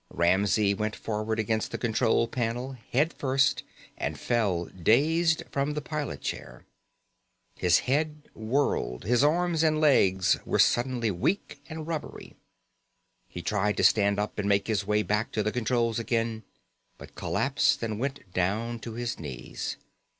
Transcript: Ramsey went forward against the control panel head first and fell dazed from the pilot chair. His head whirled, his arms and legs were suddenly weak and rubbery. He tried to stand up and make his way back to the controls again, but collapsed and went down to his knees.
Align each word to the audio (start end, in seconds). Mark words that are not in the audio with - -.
Ramsey 0.09 0.73
went 0.73 0.95
forward 0.95 1.37
against 1.37 1.69
the 1.69 1.77
control 1.77 2.27
panel 2.27 2.75
head 2.91 3.13
first 3.13 3.61
and 3.99 4.17
fell 4.19 4.65
dazed 4.65 5.43
from 5.51 5.75
the 5.75 5.79
pilot 5.81 6.21
chair. 6.21 6.65
His 7.59 7.77
head 7.85 8.27
whirled, 8.33 9.03
his 9.03 9.23
arms 9.23 9.61
and 9.61 9.79
legs 9.79 10.39
were 10.43 10.57
suddenly 10.57 11.11
weak 11.11 11.63
and 11.69 11.85
rubbery. 11.85 12.33
He 13.27 13.43
tried 13.43 13.77
to 13.77 13.83
stand 13.83 14.17
up 14.17 14.39
and 14.39 14.49
make 14.49 14.65
his 14.67 14.87
way 14.87 15.03
back 15.03 15.31
to 15.33 15.43
the 15.43 15.51
controls 15.51 15.99
again, 15.99 16.45
but 16.97 17.13
collapsed 17.13 17.83
and 17.83 17.99
went 17.99 18.33
down 18.33 18.79
to 18.79 18.93
his 18.93 19.19
knees. 19.19 19.77